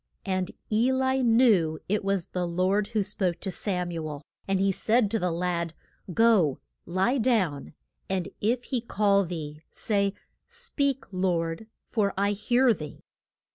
And 0.25 0.49
E 0.71 0.91
li 0.91 1.21
knew 1.21 1.77
it 1.87 2.03
was 2.03 2.25
the 2.25 2.47
Lord 2.47 2.87
who 2.87 3.03
spoke 3.03 3.39
to 3.41 3.51
Sam 3.51 3.91
u 3.91 4.07
el. 4.09 4.23
And 4.47 4.59
he 4.59 4.71
said 4.71 5.11
to 5.11 5.19
the 5.19 5.29
lad, 5.29 5.75
Go, 6.11 6.57
lie 6.87 7.19
down, 7.19 7.75
and 8.09 8.27
if 8.41 8.63
he 8.63 8.81
call 8.81 9.23
thee, 9.23 9.61
say, 9.69 10.15
Speak, 10.47 11.03
Lord, 11.11 11.67
for 11.85 12.15
I 12.17 12.31
hear 12.31 12.73
thee. 12.73 13.03